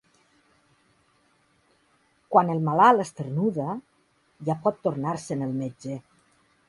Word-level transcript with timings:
Quan 2.35 2.49
el 2.53 2.63
malalt 2.69 3.03
esternuda 3.05 3.67
ja 4.49 4.57
pot 4.65 4.83
tornar-se'n 4.89 5.49
el 5.51 5.55
metge. 5.63 6.01